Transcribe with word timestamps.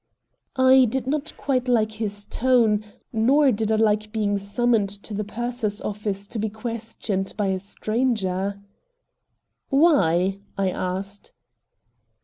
I 0.55 0.85
did 0.85 1.05
not 1.05 1.31
quite 1.37 1.67
like 1.67 1.91
his 1.91 2.25
tone, 2.25 2.83
nor 3.13 3.51
did 3.51 3.71
I 3.71 3.75
like 3.75 4.11
being 4.11 4.39
summoned 4.39 4.89
to 4.89 5.13
the 5.13 5.23
purser's 5.23 5.79
office 5.79 6.25
to 6.25 6.39
be 6.39 6.49
questioned 6.49 7.35
by 7.37 7.49
a 7.49 7.59
stranger. 7.59 8.59
"Why?" 9.69 10.39
I 10.57 10.71
asked. 10.71 11.33